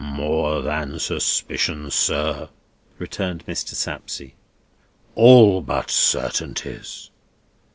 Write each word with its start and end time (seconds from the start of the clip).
"More 0.03 0.63
than 0.63 0.97
suspicions, 0.97 1.93
sir," 1.93 2.49
returned 2.97 3.45
Mr. 3.45 3.75
Sapsea; 3.75 4.31
"all 5.13 5.61
but 5.61 5.91
certainties." 5.91 7.11